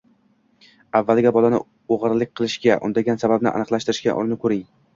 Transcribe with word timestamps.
Avvaliga, 0.99 1.33
bolani 1.35 1.59
o‘g‘rilik 1.97 2.33
qilishga 2.41 2.81
undagan 2.89 3.23
sababni 3.27 3.55
aniqlashtirishga 3.55 4.21
urinib 4.21 4.45
ko‘ring. 4.47 4.69